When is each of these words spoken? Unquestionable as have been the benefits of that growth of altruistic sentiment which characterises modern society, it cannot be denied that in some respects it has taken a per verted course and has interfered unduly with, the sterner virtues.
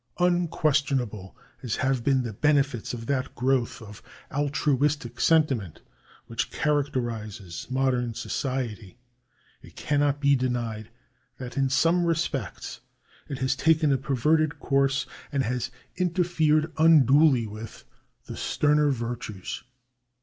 Unquestionable 0.17 1.37
as 1.61 1.75
have 1.75 2.03
been 2.03 2.23
the 2.23 2.33
benefits 2.33 2.91
of 2.91 3.05
that 3.05 3.35
growth 3.35 3.83
of 3.83 4.01
altruistic 4.31 5.19
sentiment 5.19 5.81
which 6.25 6.49
characterises 6.49 7.67
modern 7.69 8.15
society, 8.15 8.97
it 9.61 9.75
cannot 9.75 10.19
be 10.19 10.35
denied 10.35 10.89
that 11.37 11.55
in 11.55 11.69
some 11.69 12.03
respects 12.03 12.79
it 13.29 13.37
has 13.37 13.55
taken 13.55 13.91
a 13.93 13.97
per 13.99 14.15
verted 14.15 14.57
course 14.57 15.05
and 15.31 15.43
has 15.43 15.69
interfered 15.95 16.73
unduly 16.79 17.45
with, 17.45 17.83
the 18.25 18.35
sterner 18.35 18.89
virtues. 18.89 19.61